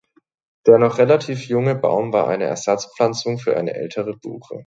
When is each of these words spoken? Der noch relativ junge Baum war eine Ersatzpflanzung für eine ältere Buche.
Der 0.65 0.79
noch 0.79 0.97
relativ 0.97 1.45
junge 1.45 1.75
Baum 1.75 2.11
war 2.11 2.27
eine 2.27 2.45
Ersatzpflanzung 2.45 3.37
für 3.37 3.55
eine 3.55 3.75
ältere 3.75 4.17
Buche. 4.17 4.59